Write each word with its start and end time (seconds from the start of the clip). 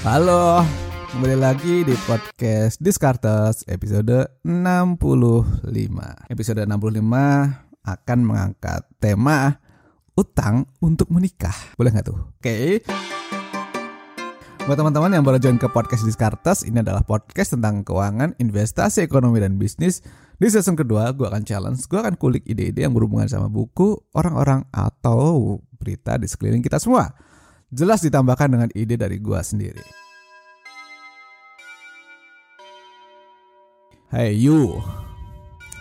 Halo, 0.00 0.64
kembali 1.12 1.36
lagi 1.36 1.84
di 1.84 1.92
podcast 2.08 2.80
Discartes 2.80 3.68
episode 3.68 4.32
65. 4.48 5.68
Episode 6.32 6.64
65 6.64 7.04
akan 7.84 8.18
mengangkat 8.24 8.80
tema 8.96 9.60
utang 10.16 10.64
untuk 10.80 11.12
menikah. 11.12 11.52
Boleh 11.76 11.92
nggak 11.92 12.08
tuh? 12.08 12.16
Oke. 12.16 12.80
Buat 14.64 14.80
teman-teman 14.80 15.12
yang 15.12 15.20
baru 15.20 15.36
join 15.36 15.60
ke 15.60 15.68
podcast 15.68 16.08
Discartes, 16.08 16.64
ini 16.64 16.80
adalah 16.80 17.04
podcast 17.04 17.60
tentang 17.60 17.84
keuangan, 17.84 18.40
investasi, 18.40 19.04
ekonomi, 19.04 19.44
dan 19.44 19.60
bisnis. 19.60 20.00
Di 20.40 20.48
season 20.48 20.80
kedua, 20.80 21.12
gue 21.12 21.28
akan 21.28 21.44
challenge, 21.44 21.84
gue 21.84 22.00
akan 22.00 22.16
kulik 22.16 22.48
ide-ide 22.48 22.88
yang 22.88 22.96
berhubungan 22.96 23.28
sama 23.28 23.52
buku, 23.52 24.00
orang-orang, 24.16 24.64
atau 24.72 25.60
berita 25.76 26.16
di 26.16 26.24
sekeliling 26.24 26.64
kita 26.64 26.80
semua. 26.80 27.12
Jelas 27.70 28.02
ditambahkan 28.02 28.50
dengan 28.50 28.66
ide 28.74 28.98
dari 28.98 29.22
gue 29.22 29.38
sendiri. 29.38 29.86
Hey 34.10 34.34
you, 34.34 34.82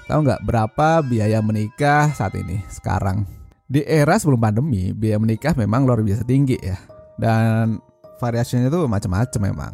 tahu 0.05 0.21
nggak 0.21 0.45
berapa 0.45 1.01
biaya 1.01 1.41
menikah 1.41 2.13
saat 2.13 2.37
ini 2.37 2.61
sekarang? 2.69 3.25
Di 3.65 3.81
era 3.81 4.21
sebelum 4.21 4.37
pandemi, 4.37 4.93
biaya 4.93 5.17
menikah 5.17 5.57
memang 5.57 5.89
luar 5.89 6.05
biasa 6.05 6.21
tinggi 6.29 6.61
ya. 6.61 6.77
Dan 7.17 7.81
variasinya 8.21 8.69
itu 8.69 8.85
macam-macam 8.85 9.41
memang. 9.41 9.73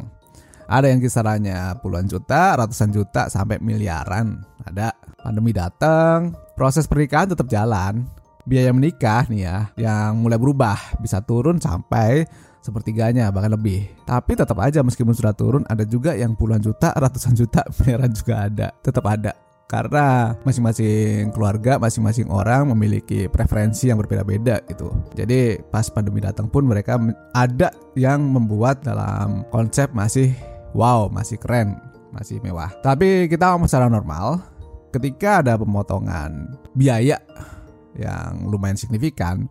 Ada 0.72 0.88
yang 0.88 1.04
kisarannya 1.04 1.84
puluhan 1.84 2.08
juta, 2.08 2.56
ratusan 2.56 2.96
juta, 2.96 3.28
sampai 3.28 3.60
miliaran. 3.60 4.40
Ada 4.64 4.96
pandemi 5.20 5.52
datang, 5.52 6.32
proses 6.56 6.88
pernikahan 6.88 7.36
tetap 7.36 7.44
jalan. 7.52 8.08
Biaya 8.46 8.70
menikah 8.70 9.26
nih 9.26 9.42
ya, 9.42 9.56
yang 9.74 10.22
mulai 10.22 10.38
berubah, 10.38 10.78
bisa 11.02 11.18
turun 11.18 11.58
sampai 11.58 12.22
sepertiganya 12.62 13.30
bahkan 13.30 13.54
lebih. 13.54 13.86
Tapi 14.06 14.34
tetap 14.34 14.58
aja 14.62 14.82
meskipun 14.86 15.14
sudah 15.14 15.34
turun 15.34 15.62
ada 15.66 15.86
juga 15.86 16.14
yang 16.14 16.34
puluhan 16.34 16.62
juta, 16.62 16.90
ratusan 16.94 17.34
juta, 17.34 17.66
miliaran 17.82 18.10
juga 18.10 18.50
ada. 18.50 18.68
Tetap 18.82 19.06
ada. 19.06 19.34
Karena 19.66 20.30
masing-masing 20.46 21.34
keluarga, 21.34 21.74
masing-masing 21.82 22.30
orang 22.30 22.70
memiliki 22.70 23.26
preferensi 23.26 23.90
yang 23.90 23.98
berbeda-beda 23.98 24.62
gitu. 24.70 24.94
Jadi 25.18 25.58
pas 25.58 25.90
pandemi 25.90 26.22
datang 26.22 26.46
pun 26.46 26.62
mereka 26.62 27.02
ada 27.34 27.74
yang 27.98 28.22
membuat 28.30 28.86
dalam 28.86 29.42
konsep 29.50 29.90
masih 29.90 30.30
wow, 30.70 31.10
masih 31.10 31.34
keren, 31.42 31.82
masih 32.14 32.38
mewah. 32.46 32.70
Tapi 32.78 33.26
kita 33.26 33.58
secara 33.66 33.90
normal, 33.90 34.38
ketika 34.94 35.42
ada 35.42 35.58
pemotongan 35.58 36.54
biaya 36.78 37.18
yang 37.96 38.46
lumayan 38.48 38.78
signifikan, 38.78 39.48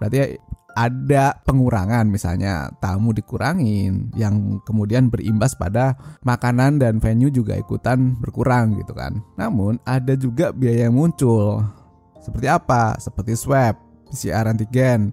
berarti 0.00 0.40
ada 0.72 1.36
pengurangan 1.44 2.08
misalnya 2.08 2.72
tamu 2.80 3.12
dikurangin 3.12 4.08
yang 4.16 4.60
kemudian 4.64 5.12
berimbas 5.12 5.52
pada 5.52 5.96
makanan 6.24 6.80
dan 6.80 6.96
venue 6.96 7.28
juga 7.28 7.56
ikutan 7.60 8.16
berkurang 8.16 8.80
gitu 8.80 8.96
kan. 8.96 9.20
Namun 9.36 9.76
ada 9.84 10.16
juga 10.16 10.50
biaya 10.50 10.88
yang 10.88 10.96
muncul. 10.96 11.60
Seperti 12.24 12.48
apa? 12.48 12.96
Seperti 12.96 13.36
swab, 13.36 13.76
PCR 14.08 14.48
antigen 14.48 15.12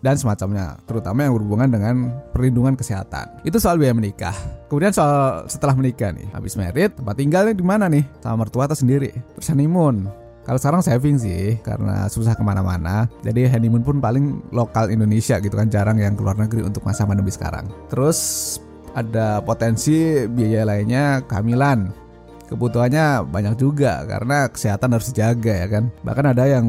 dan 0.00 0.14
semacamnya, 0.16 0.78
terutama 0.86 1.26
yang 1.26 1.34
berhubungan 1.34 1.68
dengan 1.68 1.94
perlindungan 2.30 2.78
kesehatan. 2.78 3.42
Itu 3.42 3.58
soal 3.58 3.76
biaya 3.80 3.96
menikah. 3.96 4.32
Kemudian 4.70 4.94
soal 4.94 5.44
setelah 5.50 5.74
menikah 5.74 6.14
nih, 6.14 6.30
habis 6.30 6.54
merit, 6.54 6.94
tempat 6.94 7.16
tinggalnya 7.18 7.54
di 7.56 7.64
mana 7.66 7.90
nih? 7.90 8.06
Sama 8.22 8.46
mertua 8.46 8.70
atau 8.70 8.78
sendiri? 8.78 9.10
Terus 9.34 9.50
honeymoon, 9.50 10.06
kalau 10.46 10.62
sekarang 10.62 10.78
saving 10.78 11.18
sih 11.18 11.58
karena 11.66 12.06
susah 12.06 12.38
ke 12.38 12.42
mana-mana. 12.46 13.10
Jadi 13.26 13.50
honeymoon 13.50 13.82
pun 13.82 13.98
paling 13.98 14.46
lokal 14.54 14.94
Indonesia 14.94 15.42
gitu 15.42 15.58
kan 15.58 15.66
jarang 15.66 15.98
yang 15.98 16.14
keluar 16.14 16.38
negeri 16.38 16.62
untuk 16.62 16.86
masa 16.86 17.02
pandemi 17.02 17.34
sekarang. 17.34 17.66
Terus 17.90 18.18
ada 18.94 19.42
potensi 19.42 20.22
biaya 20.30 20.62
lainnya 20.62 21.26
kehamilan. 21.26 21.90
Kebutuhannya 22.46 23.26
banyak 23.26 23.58
juga 23.58 24.06
karena 24.06 24.46
kesehatan 24.46 24.94
harus 24.94 25.10
dijaga 25.10 25.66
ya 25.66 25.66
kan. 25.66 25.90
Bahkan 26.06 26.26
ada 26.30 26.46
yang 26.46 26.66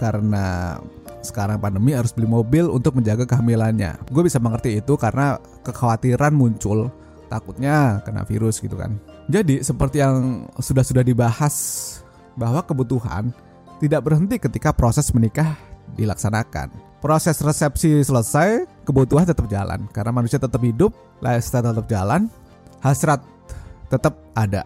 karena 0.00 0.80
sekarang 1.20 1.60
pandemi 1.60 1.92
harus 1.92 2.16
beli 2.16 2.24
mobil 2.24 2.72
untuk 2.72 2.96
menjaga 2.96 3.28
kehamilannya. 3.28 4.08
Gue 4.08 4.24
bisa 4.24 4.40
mengerti 4.40 4.80
itu 4.80 4.96
karena 4.96 5.36
kekhawatiran 5.68 6.32
muncul 6.32 6.88
takutnya 7.28 8.00
kena 8.08 8.24
virus 8.24 8.56
gitu 8.56 8.80
kan. 8.80 8.96
Jadi 9.28 9.60
seperti 9.60 10.00
yang 10.00 10.48
sudah-sudah 10.56 11.04
dibahas 11.04 11.54
bahwa 12.38 12.64
kebutuhan 12.64 13.30
tidak 13.82 14.06
berhenti 14.06 14.38
ketika 14.38 14.70
proses 14.70 15.10
menikah 15.10 15.58
dilaksanakan. 15.98 16.70
Proses 17.02 17.34
resepsi 17.42 17.98
selesai, 18.06 18.64
kebutuhan 18.86 19.26
tetap 19.26 19.50
jalan 19.50 19.90
karena 19.90 20.14
manusia 20.14 20.38
tetap 20.38 20.62
hidup, 20.62 20.94
lifestyle 21.18 21.66
tetap 21.74 21.86
jalan, 21.90 22.30
hasrat 22.78 23.18
tetap 23.90 24.14
ada. 24.38 24.62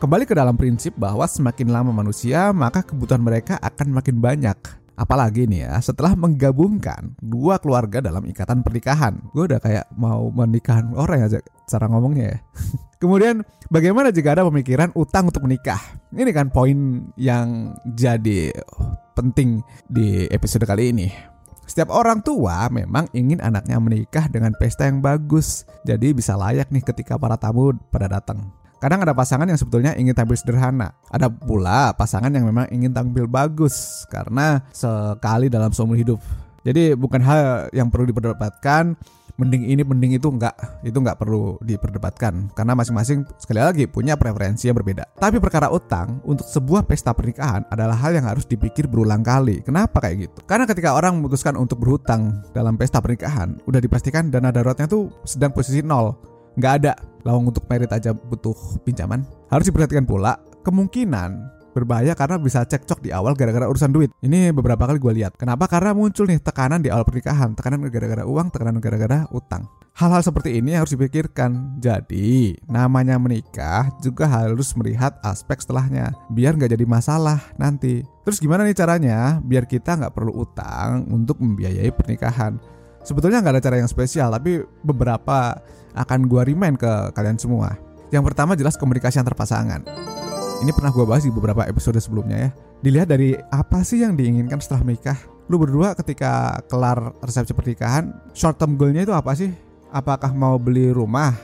Kembali 0.00 0.24
ke 0.24 0.34
dalam 0.36 0.56
prinsip 0.56 0.96
bahwa 0.96 1.24
semakin 1.28 1.70
lama 1.70 1.92
manusia, 1.92 2.52
maka 2.56 2.80
kebutuhan 2.84 3.20
mereka 3.20 3.60
akan 3.60 3.94
makin 3.94 4.16
banyak. 4.20 4.83
Apalagi 4.94 5.50
nih 5.50 5.66
ya, 5.66 5.74
setelah 5.82 6.14
menggabungkan 6.14 7.18
dua 7.18 7.58
keluarga 7.58 7.98
dalam 7.98 8.22
ikatan 8.30 8.62
pernikahan. 8.62 9.18
Gue 9.34 9.50
udah 9.50 9.58
kayak 9.58 9.90
mau 9.98 10.30
menikahan 10.30 10.94
orang 10.94 11.26
aja 11.26 11.42
cara 11.66 11.90
ngomongnya 11.90 12.34
ya. 12.34 12.38
Kemudian 13.02 13.42
bagaimana 13.68 14.14
jika 14.14 14.38
ada 14.38 14.46
pemikiran 14.46 14.94
utang 14.94 15.28
untuk 15.28 15.44
menikah? 15.44 15.82
Ini 16.14 16.30
kan 16.30 16.48
poin 16.54 17.10
yang 17.18 17.74
jadi 17.84 18.54
penting 19.18 19.60
di 19.90 20.30
episode 20.30 20.64
kali 20.64 20.94
ini. 20.94 21.08
Setiap 21.64 21.90
orang 21.90 22.20
tua 22.20 22.68
memang 22.68 23.08
ingin 23.16 23.40
anaknya 23.40 23.80
menikah 23.80 24.28
dengan 24.28 24.52
pesta 24.54 24.86
yang 24.86 25.00
bagus. 25.00 25.64
Jadi 25.82 26.12
bisa 26.12 26.36
layak 26.36 26.68
nih 26.70 26.84
ketika 26.84 27.16
para 27.16 27.34
tamu 27.40 27.72
pada 27.88 28.06
datang. 28.06 28.52
Kadang 28.82 29.00
ada 29.00 29.16
pasangan 29.16 29.48
yang 29.48 29.56
sebetulnya 29.56 29.96
ingin 29.96 30.12
tampil 30.12 30.36
sederhana. 30.36 30.92
Ada 31.08 31.30
pula 31.32 31.94
pasangan 31.96 32.28
yang 32.28 32.44
memang 32.44 32.68
ingin 32.68 32.92
tampil 32.92 33.24
bagus 33.24 34.04
karena 34.12 34.60
sekali 34.74 35.48
dalam 35.48 35.72
seumur 35.72 35.96
hidup. 35.96 36.20
Jadi 36.64 36.96
bukan 36.96 37.20
hal 37.20 37.68
yang 37.76 37.92
perlu 37.92 38.08
diperdebatkan. 38.08 38.96
Mending 39.34 39.66
ini 39.66 39.82
mending 39.82 40.14
itu 40.14 40.30
enggak. 40.30 40.54
Itu 40.86 41.02
enggak 41.02 41.18
perlu 41.18 41.58
diperdebatkan. 41.58 42.54
Karena 42.54 42.78
masing-masing 42.78 43.26
sekali 43.34 43.60
lagi 43.60 43.84
punya 43.90 44.14
preferensi 44.14 44.70
yang 44.70 44.78
berbeda. 44.78 45.10
Tapi 45.18 45.42
perkara 45.42 45.74
utang 45.74 46.22
untuk 46.22 46.46
sebuah 46.46 46.86
pesta 46.86 47.10
pernikahan 47.10 47.66
adalah 47.66 47.98
hal 47.98 48.14
yang 48.14 48.30
harus 48.30 48.46
dipikir 48.46 48.86
berulang 48.86 49.26
kali. 49.26 49.58
Kenapa 49.66 49.98
kayak 49.98 50.30
gitu? 50.30 50.38
Karena 50.46 50.70
ketika 50.70 50.94
orang 50.94 51.18
memutuskan 51.18 51.58
untuk 51.58 51.82
berhutang 51.82 52.46
dalam 52.54 52.78
pesta 52.78 53.02
pernikahan 53.02 53.58
udah 53.66 53.82
dipastikan 53.82 54.30
dana 54.30 54.54
daruratnya 54.54 54.86
tuh 54.86 55.10
sedang 55.26 55.50
posisi 55.50 55.82
nol. 55.82 56.14
Nggak 56.54 56.72
ada 56.78 56.92
lawang 57.24 57.50
untuk 57.50 57.64
merit 57.66 57.90
aja 57.90 58.12
butuh 58.12 58.54
pinjaman 58.84 59.24
harus 59.48 59.66
diperhatikan 59.66 60.04
pula 60.04 60.36
kemungkinan 60.62 61.54
berbahaya 61.74 62.14
karena 62.14 62.38
bisa 62.38 62.62
cekcok 62.62 63.02
di 63.02 63.10
awal 63.10 63.34
gara-gara 63.34 63.66
urusan 63.66 63.90
duit. 63.90 64.14
Ini 64.22 64.54
beberapa 64.54 64.86
kali 64.86 65.02
gue 65.02 65.12
lihat. 65.20 65.34
Kenapa? 65.34 65.66
Karena 65.66 65.90
muncul 65.90 66.30
nih 66.30 66.38
tekanan 66.38 66.80
di 66.80 66.88
awal 66.88 67.02
pernikahan, 67.02 67.58
tekanan 67.58 67.82
gara-gara 67.90 68.22
uang, 68.22 68.54
tekanan 68.54 68.78
gara-gara 68.78 69.26
utang. 69.34 69.66
Hal-hal 69.94 70.22
seperti 70.26 70.58
ini 70.58 70.74
harus 70.74 70.94
dipikirkan. 70.94 71.78
Jadi, 71.82 72.54
namanya 72.70 73.18
menikah 73.18 73.90
juga 73.98 74.30
harus 74.30 74.74
melihat 74.78 75.18
aspek 75.22 75.58
setelahnya, 75.58 76.14
biar 76.30 76.54
nggak 76.54 76.78
jadi 76.78 76.86
masalah 76.86 77.42
nanti. 77.58 78.06
Terus 78.22 78.38
gimana 78.38 78.62
nih 78.66 78.78
caranya? 78.78 79.38
Biar 79.42 79.66
kita 79.66 79.98
nggak 79.98 80.14
perlu 80.14 80.34
utang 80.34 81.06
untuk 81.10 81.42
membiayai 81.42 81.90
pernikahan. 81.94 82.58
Sebetulnya 83.04 83.44
nggak 83.44 83.60
ada 83.60 83.62
cara 83.62 83.76
yang 83.78 83.90
spesial, 83.90 84.32
tapi 84.32 84.64
beberapa 84.80 85.60
akan 85.94 86.26
gue 86.26 86.42
remind 86.54 86.76
ke 86.78 86.92
kalian 87.14 87.38
semua. 87.38 87.78
Yang 88.10 88.30
pertama 88.30 88.54
jelas 88.54 88.78
komunikasi 88.78 89.18
antar 89.18 89.34
pasangan 89.34 89.82
ini 90.64 90.72
pernah 90.72 90.88
gue 90.88 91.04
bahas 91.04 91.20
di 91.20 91.32
beberapa 91.32 91.60
episode 91.68 92.00
sebelumnya 92.00 92.48
ya. 92.48 92.50
Dilihat 92.80 93.08
dari 93.12 93.36
apa 93.52 93.84
sih 93.84 94.00
yang 94.00 94.16
diinginkan 94.16 94.60
setelah 94.60 94.80
menikah. 94.80 95.18
Lu 95.52 95.60
berdua 95.60 95.92
ketika 95.92 96.56
kelar 96.72 97.12
resepsi 97.20 97.52
pernikahan, 97.52 98.12
short 98.32 98.56
term 98.56 98.80
goalnya 98.80 99.04
itu 99.04 99.12
apa 99.12 99.36
sih? 99.36 99.52
Apakah 99.92 100.32
mau 100.32 100.56
beli 100.56 100.88
rumah? 100.88 101.36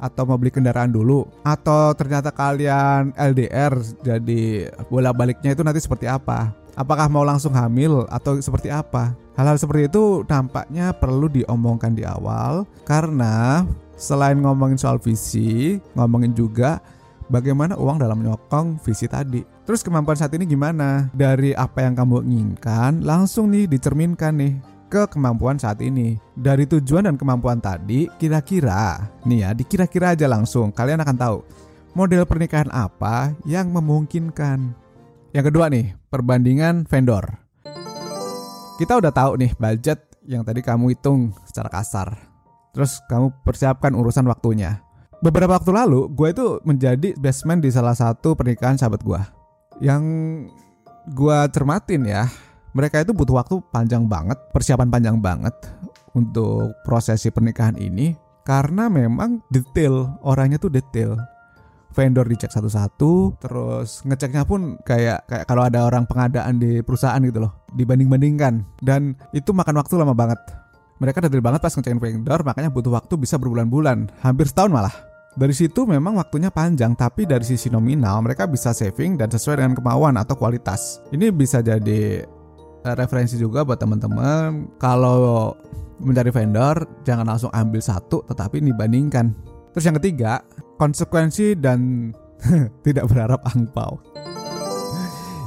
Atau 0.00 0.24
mau 0.24 0.38
beli 0.40 0.54
kendaraan 0.54 0.88
dulu? 0.88 1.28
Atau 1.44 1.92
ternyata 1.98 2.32
kalian 2.32 3.12
LDR 3.18 3.74
jadi 4.00 4.70
bola 4.88 5.12
baliknya 5.12 5.52
itu 5.52 5.60
nanti 5.66 5.82
seperti 5.82 6.08
apa? 6.08 6.54
Apakah 6.80 7.12
mau 7.12 7.28
langsung 7.28 7.52
hamil 7.52 8.08
atau 8.08 8.40
seperti 8.40 8.72
apa? 8.72 9.12
Hal-hal 9.36 9.60
seperti 9.60 9.92
itu 9.92 10.24
nampaknya 10.24 10.96
perlu 10.96 11.28
diomongkan 11.28 11.92
di 11.92 12.08
awal 12.08 12.64
karena 12.88 13.68
selain 14.00 14.40
ngomongin 14.40 14.80
soal 14.80 14.96
visi, 14.96 15.76
ngomongin 15.92 16.32
juga 16.32 16.80
bagaimana 17.28 17.76
uang 17.76 18.00
dalam 18.00 18.24
menyokong 18.24 18.80
visi 18.80 19.04
tadi. 19.04 19.44
Terus 19.68 19.84
kemampuan 19.84 20.16
saat 20.16 20.32
ini 20.32 20.48
gimana? 20.48 21.12
Dari 21.12 21.52
apa 21.52 21.84
yang 21.84 21.92
kamu 22.00 22.24
inginkan, 22.24 23.04
langsung 23.04 23.52
nih 23.52 23.68
dicerminkan 23.68 24.40
nih 24.40 24.56
ke 24.88 25.04
kemampuan 25.12 25.60
saat 25.60 25.84
ini. 25.84 26.16
Dari 26.32 26.64
tujuan 26.64 27.04
dan 27.04 27.20
kemampuan 27.20 27.60
tadi, 27.60 28.08
kira-kira, 28.16 29.04
nih 29.28 29.44
ya, 29.44 29.50
dikira-kira 29.52 30.16
aja 30.16 30.24
langsung, 30.24 30.72
kalian 30.72 31.04
akan 31.04 31.16
tahu 31.20 31.38
model 31.92 32.22
pernikahan 32.24 32.72
apa 32.72 33.34
yang 33.44 33.68
memungkinkan. 33.68 34.79
Yang 35.30 35.54
kedua 35.54 35.70
nih, 35.70 35.94
perbandingan 36.10 36.90
vendor. 36.90 37.22
Kita 38.82 38.98
udah 38.98 39.14
tahu 39.14 39.38
nih 39.38 39.54
budget 39.54 40.02
yang 40.26 40.42
tadi 40.42 40.58
kamu 40.58 40.90
hitung 40.90 41.30
secara 41.46 41.70
kasar. 41.70 42.18
Terus 42.74 42.98
kamu 43.06 43.30
persiapkan 43.46 43.94
urusan 43.94 44.26
waktunya. 44.26 44.82
Beberapa 45.22 45.54
waktu 45.54 45.70
lalu, 45.70 46.10
gue 46.10 46.28
itu 46.34 46.46
menjadi 46.66 47.14
best 47.14 47.46
man 47.46 47.62
di 47.62 47.70
salah 47.70 47.94
satu 47.94 48.34
pernikahan 48.34 48.74
sahabat 48.74 49.06
gue. 49.06 49.20
Yang 49.78 50.02
gue 51.14 51.38
cermatin 51.54 52.10
ya, 52.10 52.26
mereka 52.74 52.98
itu 52.98 53.14
butuh 53.14 53.38
waktu 53.38 53.62
panjang 53.70 54.10
banget, 54.10 54.38
persiapan 54.50 54.90
panjang 54.90 55.22
banget 55.22 55.54
untuk 56.10 56.74
prosesi 56.82 57.30
pernikahan 57.30 57.78
ini 57.78 58.18
karena 58.42 58.90
memang 58.90 59.46
detail, 59.46 60.10
orangnya 60.26 60.58
tuh 60.58 60.74
detail 60.74 61.14
vendor 61.90 62.26
dicek 62.26 62.54
satu-satu 62.54 63.40
terus 63.42 64.02
ngeceknya 64.06 64.46
pun 64.46 64.78
kayak 64.86 65.26
kayak 65.26 65.44
kalau 65.46 65.66
ada 65.66 65.86
orang 65.86 66.06
pengadaan 66.06 66.62
di 66.62 66.80
perusahaan 66.86 67.18
gitu 67.22 67.42
loh 67.42 67.52
dibanding-bandingkan. 67.74 68.62
Dan 68.78 69.18
itu 69.34 69.50
makan 69.50 69.78
waktu 69.78 69.98
lama 69.98 70.14
banget. 70.14 70.38
Mereka 71.00 71.24
detail 71.24 71.40
banget 71.40 71.60
pas 71.64 71.72
ngecekin 71.72 71.96
vendor 71.96 72.44
makanya 72.44 72.68
butuh 72.68 72.92
waktu 72.92 73.16
bisa 73.16 73.40
berbulan-bulan 73.40 74.20
hampir 74.20 74.46
setahun 74.46 74.70
malah. 74.70 74.94
Dari 75.30 75.54
situ 75.54 75.86
memang 75.86 76.18
waktunya 76.18 76.50
panjang 76.50 76.98
tapi 76.98 77.22
dari 77.22 77.46
sisi 77.46 77.70
nominal 77.70 78.18
mereka 78.20 78.50
bisa 78.50 78.74
saving 78.74 79.14
dan 79.14 79.30
sesuai 79.30 79.62
dengan 79.62 79.78
kemauan 79.78 80.18
atau 80.18 80.34
kualitas. 80.34 81.00
Ini 81.14 81.30
bisa 81.30 81.62
jadi 81.62 82.26
eh, 82.84 82.94
referensi 82.98 83.38
juga 83.38 83.62
buat 83.62 83.78
teman-teman 83.78 84.76
kalau 84.76 85.54
mencari 86.02 86.32
vendor 86.32 86.84
jangan 87.06 87.28
langsung 87.28 87.52
ambil 87.54 87.80
satu 87.80 88.26
tetapi 88.26 88.60
dibandingkan. 88.60 89.32
Terus 89.70 89.86
yang 89.86 89.96
ketiga 90.02 90.42
konsekuensi 90.80 91.60
dan 91.60 92.08
tidak 92.86 93.04
berharap 93.12 93.44
angpau. 93.44 94.00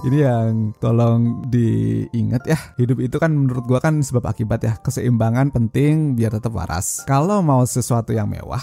Ini 0.04 0.18
yang 0.20 0.76
tolong 0.84 1.48
diingat 1.48 2.44
ya. 2.44 2.60
Hidup 2.76 3.00
itu 3.00 3.16
kan 3.18 3.32
menurut 3.32 3.64
gua 3.64 3.80
kan 3.80 4.04
sebab 4.04 4.30
akibat 4.30 4.60
ya. 4.62 4.76
Keseimbangan 4.78 5.50
penting 5.50 6.20
biar 6.20 6.36
tetap 6.36 6.52
waras. 6.52 7.08
Kalau 7.08 7.40
mau 7.40 7.64
sesuatu 7.64 8.12
yang 8.12 8.28
mewah, 8.28 8.62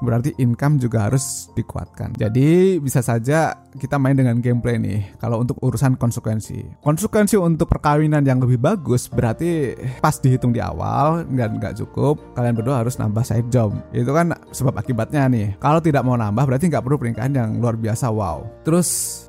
berarti 0.00 0.34
income 0.40 0.80
juga 0.80 1.08
harus 1.08 1.48
dikuatkan. 1.54 2.16
Jadi 2.16 2.80
bisa 2.80 3.04
saja 3.04 3.54
kita 3.76 3.96
main 4.00 4.16
dengan 4.18 4.40
gameplay 4.42 4.80
nih. 4.80 5.16
Kalau 5.22 5.40
untuk 5.40 5.60
urusan 5.62 5.94
konsekuensi, 5.94 6.82
konsekuensi 6.82 7.38
untuk 7.38 7.70
perkawinan 7.70 8.24
yang 8.26 8.42
lebih 8.42 8.58
bagus 8.58 9.06
berarti 9.06 9.76
pas 10.02 10.18
dihitung 10.18 10.50
di 10.50 10.58
awal 10.58 11.24
nggak 11.28 11.48
nggak 11.60 11.74
cukup. 11.84 12.18
Kalian 12.34 12.56
berdua 12.56 12.82
harus 12.82 12.98
nambah 12.98 13.22
side 13.22 13.48
job. 13.52 13.70
Itu 13.94 14.10
kan 14.10 14.34
sebab 14.50 14.74
akibatnya 14.80 15.30
nih. 15.30 15.60
Kalau 15.62 15.78
tidak 15.78 16.02
mau 16.02 16.18
nambah 16.18 16.44
berarti 16.48 16.66
nggak 16.66 16.82
perlu 16.82 16.96
pernikahan 16.98 17.32
yang 17.36 17.50
luar 17.62 17.76
biasa 17.78 18.10
wow. 18.10 18.42
Terus 18.66 18.88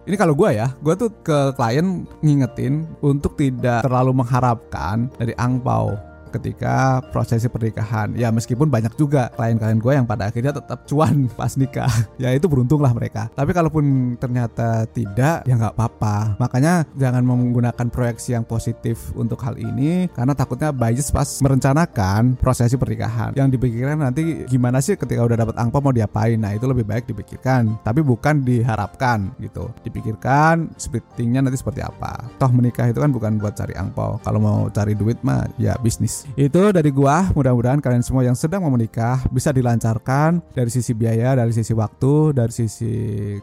ini 0.09 0.17
kalau 0.17 0.33
gue 0.33 0.57
ya, 0.57 0.73
gue 0.81 0.93
tuh 0.97 1.11
ke 1.21 1.53
klien 1.53 2.07
ngingetin 2.25 2.89
untuk 3.05 3.37
tidak 3.37 3.85
terlalu 3.85 4.17
mengharapkan 4.17 5.11
dari 5.19 5.35
angpau 5.37 6.10
ketika 6.31 7.03
prosesi 7.11 7.51
pernikahan. 7.51 8.15
Ya 8.15 8.31
meskipun 8.31 8.71
banyak 8.71 8.95
juga 8.95 9.29
klien-klien 9.35 9.77
gue 9.77 9.93
yang 9.93 10.07
pada 10.07 10.31
akhirnya 10.31 10.55
tetap 10.55 10.87
cuan 10.87 11.27
pas 11.39 11.53
nikah. 11.59 11.91
ya 12.15 12.31
itu 12.31 12.47
beruntung 12.47 12.79
lah 12.79 12.95
mereka. 12.95 13.27
Tapi 13.35 13.51
kalaupun 13.51 14.15
ternyata 14.17 14.87
tidak, 14.89 15.43
ya 15.43 15.53
nggak 15.53 15.75
apa-apa. 15.75 16.39
Makanya 16.39 16.87
jangan 16.95 17.23
menggunakan 17.27 17.87
proyeksi 17.91 18.33
yang 18.33 18.45
positif 18.47 19.11
untuk 19.13 19.41
hal 19.43 19.59
ini 19.59 20.07
karena 20.15 20.31
takutnya 20.31 20.71
bias 20.71 21.11
pas 21.11 21.43
merencanakan 21.43 22.39
prosesi 22.39 22.79
pernikahan. 22.79 23.35
Yang 23.35 23.59
dipikirkan 23.59 23.99
nanti 23.99 24.47
gimana 24.47 24.79
sih 24.79 24.95
ketika 24.95 25.21
udah 25.25 25.37
dapat 25.37 25.55
angpau 25.59 25.83
mau 25.83 25.93
diapain. 25.93 26.39
Nah 26.39 26.55
itu 26.55 26.65
lebih 26.65 26.87
baik 26.87 27.09
dipikirkan, 27.09 27.81
tapi 27.83 27.99
bukan 28.01 28.41
diharapkan 28.41 29.33
gitu. 29.41 29.69
Dipikirkan 29.83 30.71
splittingnya 30.77 31.45
nanti 31.45 31.59
seperti 31.59 31.83
apa. 31.83 32.25
Toh 32.39 32.51
menikah 32.53 32.87
itu 32.87 33.01
kan 33.01 33.11
bukan 33.11 33.41
buat 33.41 33.57
cari 33.57 33.73
angpau. 33.75 34.21
Kalau 34.21 34.39
mau 34.39 34.59
cari 34.69 34.93
duit 34.93 35.19
mah 35.25 35.49
ya 35.57 35.75
bisnis. 35.81 36.20
Itu 36.35 36.71
dari 36.73 36.89
gua, 36.91 37.29
mudah-mudahan 37.33 37.79
kalian 37.79 38.03
semua 38.03 38.25
yang 38.25 38.37
sedang 38.37 38.63
mau 38.63 38.73
menikah 38.73 39.23
bisa 39.29 39.49
dilancarkan 39.55 40.41
dari 40.53 40.71
sisi 40.71 40.91
biaya, 40.93 41.37
dari 41.37 41.51
sisi 41.53 41.71
waktu, 41.71 42.35
dari 42.35 42.53
sisi 42.53 42.93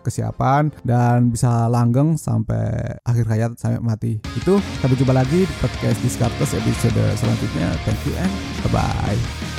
kesiapan 0.00 0.70
dan 0.84 1.32
bisa 1.32 1.66
langgeng 1.66 2.16
sampai 2.16 2.98
akhir 3.02 3.24
hayat 3.30 3.50
sampai 3.56 3.80
mati. 3.80 4.12
Itu 4.36 4.60
sampai 4.80 4.96
jumpa 4.96 5.14
lagi 5.14 5.46
di 5.46 5.54
podcast 5.62 5.98
Discartes 6.02 6.50
episode 6.54 7.04
selanjutnya. 7.18 7.68
Thank 7.86 8.02
you 8.06 8.14
and 8.18 8.32
bye 8.66 8.82
bye. 8.82 9.57